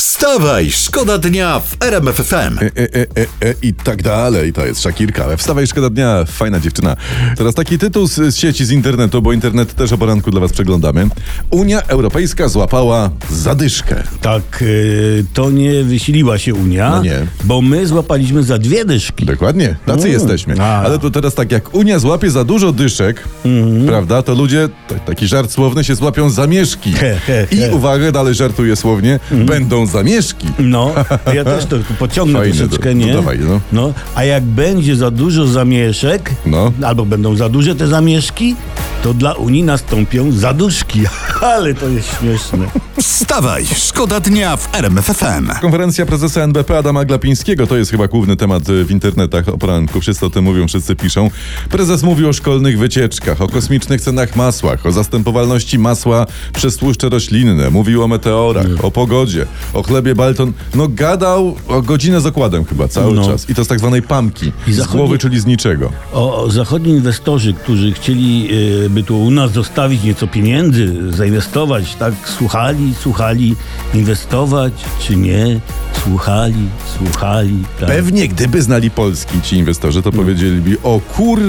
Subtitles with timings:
[0.00, 2.34] Wstawaj, szkoda dnia w RMF FM.
[2.34, 5.36] E, e, e, e, I tak dalej, to jest Szakirka.
[5.36, 6.96] Wstawaj, szkoda dnia, fajna dziewczyna.
[7.36, 10.52] Teraz taki tytuł z, z sieci, z internetu, bo internet też o poranku dla was
[10.52, 11.06] przeglądamy.
[11.50, 14.02] Unia Europejska złapała zadyszkę.
[14.20, 17.26] Tak, y, to nie wysiliła się Unia, No nie.
[17.44, 19.26] bo my złapaliśmy za dwie dyszki.
[19.26, 20.12] Dokładnie, tacy Mm.
[20.12, 20.54] jesteśmy.
[20.62, 20.82] A.
[20.82, 23.86] Ale to teraz tak, jak Unia złapie za dużo dyszek, Mhm.
[23.86, 26.92] prawda, to ludzie, t- taki żart słowny, się złapią zamieszki.
[26.92, 27.56] He, he, he.
[27.68, 30.46] I uwaga, dalej żartuję słownie, będą zamieszki.
[30.58, 30.94] No,
[31.34, 33.06] ja też to pociągnę Fajne, troszeczkę, to- nie?
[33.06, 33.60] to dawaj, no.
[33.72, 33.92] no.
[34.14, 36.72] A jak będzie za dużo zamieszek, No.
[36.86, 38.56] albo będą za duże te zamieszki,
[39.02, 41.00] to dla Unii nastąpią zaduszki.
[41.56, 42.66] Ale to jest śmieszne.
[43.00, 45.48] Wstawaj, szkoda dnia w RMF FM.
[45.60, 50.00] Konferencja prezesa NBP Adama Glapińskiego to jest chyba główny temat y, w internetach o poranku.
[50.00, 51.30] Wszyscy o tym mówią, wszyscy piszą.
[51.70, 57.70] Prezes mówi o szkolnych wycieczkach, o kosmicznych cenach masłach, o zastępowalności masła przez tłuszcze roślinne.
[57.70, 60.52] Mówił o meteorach, o pogodzie, o chlebie Balton.
[60.74, 63.26] No gadał o godzinę z okładem chyba cały No.
[63.26, 63.50] czas.
[63.50, 64.52] I to z tak zwanej pamki.
[64.68, 65.92] I z zachodni- głowy, czyli z niczego.
[66.12, 68.48] O, o zachodni inwestorzy, którzy chcieli
[68.84, 73.56] y, by tu u nas zostawić nieco pieniędzy, zainwestować, tak słuchali, słuchali,
[73.94, 75.60] inwestować czy nie,
[76.04, 77.62] słuchali, słuchali.
[77.80, 77.88] Tak.
[77.88, 81.40] Pewnie gdyby znali Polski ci inwestorzy, to powiedzieliby o kur...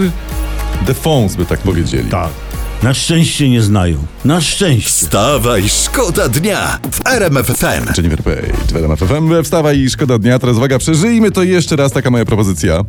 [0.85, 2.09] de fonds by tak powiedzieli.
[2.09, 2.29] tak.
[2.83, 3.97] Na szczęście nie znają.
[4.25, 4.89] Na szczęście.
[4.89, 7.87] Wstawaj, szkoda dnia w RMF FM.
[7.97, 9.43] Jennifer Page, w RMF FM.
[9.43, 10.39] Wstawaj i szkoda dnia.
[10.39, 12.83] Teraz uwaga, przeżyjmy to jeszcze raz, taka moja propozycja.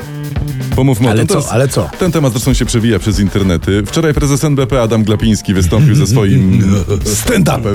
[0.76, 1.42] Pomówmy Ale o tym.
[1.42, 1.90] co, ale co?
[1.98, 3.82] Ten temat zresztą się przewija przez internety.
[3.86, 6.60] Wczoraj prezes NBP Adam Glapiński wystąpił ze swoim
[7.24, 7.74] stand-upem.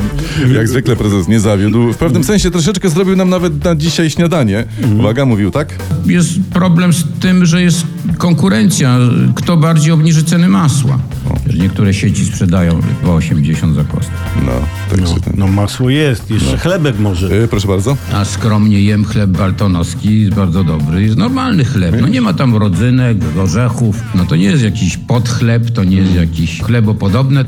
[0.56, 1.94] Jak zwykle prezes nie zawiódł.
[1.94, 4.66] W pewnym sensie troszeczkę zrobił nam nawet na dzisiaj śniadanie.
[5.00, 5.75] Uwaga, mówił tak?
[6.06, 7.84] jest problem z tym, że jest
[8.17, 8.97] konkurencja.
[9.36, 11.00] Kto bardziej obniży ceny masła?
[11.48, 14.14] Że Niektóre sieci sprzedają po 80 za kostkę.
[14.46, 14.52] No,
[14.90, 15.34] także ten.
[15.38, 17.44] No masło jest, jeszcze chlebek może.
[17.44, 17.98] Y, proszę bardzo.
[18.14, 21.04] A skromnie jem chleb baltonowski, jest bardzo dobry.
[21.04, 21.96] Jest normalny chleb.
[22.02, 23.96] No nie ma tam rodzynek, orzechów.
[24.16, 27.46] No to nie jest jakiś podchleb, to nie jest jakiś chlebopodobne.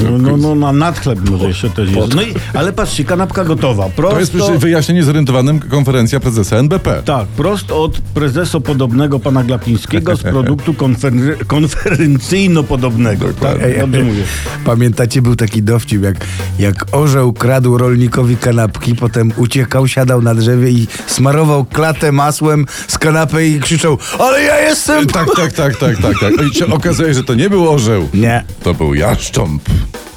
[0.00, 2.14] No, no, no na nadchleb może jeszcze też jest.
[2.14, 3.88] No i, ale patrzcie, kanapka gotowa.
[3.96, 7.02] To jest Prosto, wyjaśnienie zorientowanym konferencja prezesa NBP.
[7.04, 13.24] tak, prosto od prezesopodobnego pana Glapińskiego z produktu konfer- konferencyjno-podobnego.
[13.26, 13.78] Tak, Dokładnie.
[13.80, 14.22] dobrze mówię.
[14.64, 16.16] Pamiętacie, był taki dowcip, jak,
[16.58, 22.98] jak orzeł kradł rolnikowi kanapki, potem uciekał, siadał na drzewie i smarował klatę masłem z
[22.98, 25.06] kanapy i krzyczał, ale ja jestem...
[25.06, 26.32] Tak, tak, tak, tak, tak, tak.
[26.52, 28.08] I się okazuje, że to nie był orzeł.
[28.14, 28.44] Nie.
[28.62, 29.62] To był jaszcząb.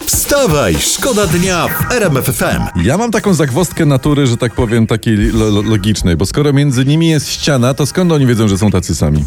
[0.06, 2.84] Wstawaj, szkoda dnia w RMF FM.
[2.84, 6.86] Ja mam taką zagwozdkę natury, że tak powiem, takiej lo- lo- logicznej, bo skoro między
[6.86, 9.26] nimi jest ściana, to skąd oni wiedzą, że są tacy sami?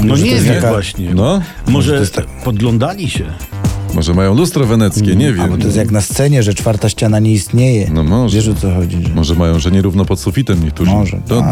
[0.00, 1.14] No Może nie wiem właśnie.
[1.14, 3.24] No, Może to jest tak- podglądali się.
[3.94, 5.48] Może mają lustro weneckie, nie wiem.
[5.50, 7.90] bo to jest jak na scenie, że czwarta ściana nie istnieje.
[7.94, 8.36] No może.
[8.36, 9.02] Wiesz o co chodzi?
[9.02, 9.14] Że...
[9.14, 10.90] Może mają, że nierówno pod sufitem niektórzy.
[10.90, 11.16] Może.
[11.28, 11.44] To,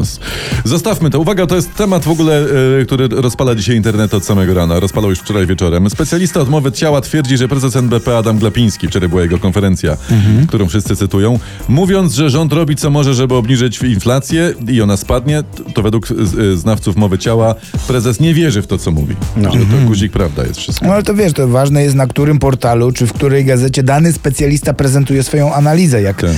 [0.00, 0.20] s-
[0.64, 1.20] zostawmy to.
[1.20, 2.46] Uwaga, to jest temat w ogóle,
[2.80, 4.80] e, który rozpala dzisiaj internet od samego rana.
[4.80, 5.90] Rozpalał już wczoraj wieczorem.
[5.90, 10.46] Specjalista od mowy ciała twierdzi, że prezes NBP Adam Glapiński, wczoraj była jego konferencja, Mhm.
[10.46, 11.38] którą wszyscy cytują,
[11.68, 15.42] mówiąc, że rząd robi co może, żeby obniżyć inflację i ona spadnie,
[15.74, 17.54] to według e, znawców mowy ciała
[17.88, 19.16] prezes nie wierzy w to, co mówi.
[19.36, 20.86] Że to guzik prawda jest wszystko.
[20.86, 24.12] No ale to wiesz, to ważne jest na którym portalu, czy w której gazecie dany
[24.12, 26.02] specjalista prezentuje swoją analizę.
[26.02, 26.30] Jak Tak.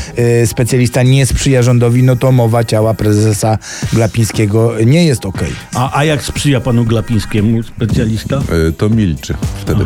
[0.42, 3.58] y, specjalista nie sprzyja rządowi, no to mowa ciała prezesa
[3.92, 5.50] Glapińskiego nie jest okej.
[5.74, 8.36] A, a jak sprzyja panu Glapińskiemu specjalista?
[8.68, 9.84] E, To milczy wtedy.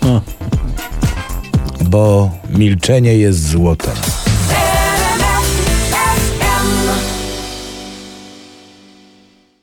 [0.00, 0.20] O.
[1.84, 3.94] Bo milczenie jest złotem.